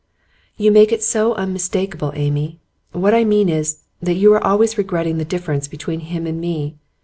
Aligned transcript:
'You 0.57 0.71
make 0.71 0.91
it 0.91 1.03
so 1.03 1.35
unmistakable, 1.35 2.11
Amy. 2.15 2.57
What 2.91 3.13
I 3.13 3.23
mean 3.23 3.49
is, 3.49 3.81
that 4.01 4.15
you 4.15 4.33
are 4.33 4.43
always 4.43 4.75
regretting 4.75 5.19
the 5.19 5.25
difference 5.25 5.67
between 5.67 5.99
him 5.99 6.25
and 6.25 6.41
me. 6.41 6.73